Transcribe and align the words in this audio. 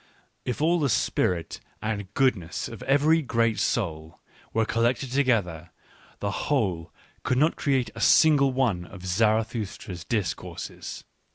If 0.45 0.63
all 0.63 0.79
the 0.79 0.89
spirit 0.89 1.59
and 1.79 2.11
goodness 2.15 2.67
of 2.67 2.81
every 2.89 3.21
great 3.21 3.59
soul 3.59 4.19
were 4.51 4.65
collected 4.65 5.11
together, 5.11 5.69
the 6.21 6.31
whole 6.49 6.91
could 7.21 7.37
not 7.37 7.55
create 7.55 7.91
a 7.93 8.01
single 8.01 8.51
one 8.51 8.85
of 8.85 9.05
Zara 9.05 9.43
thustra's 9.43 10.03
discourses. 10.03 11.03